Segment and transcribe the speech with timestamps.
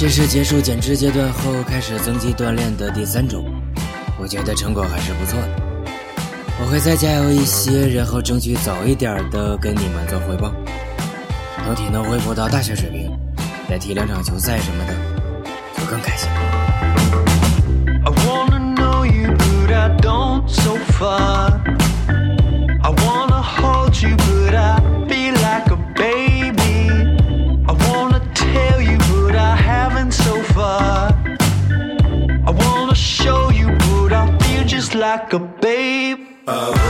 [0.00, 3.44] 这是结束减脂阶段后开始增肌锻炼的第三周，
[4.18, 5.48] 我觉得成果还是不错的。
[6.58, 10.54] 我会再加油一些，然后争取早一点的跟你们做汇报。
[11.66, 13.10] 等体能恢复到大学水平，
[13.68, 14.94] 再踢两场球赛什么的，
[15.78, 16.30] 就更开心。
[35.10, 36.89] Like a babe.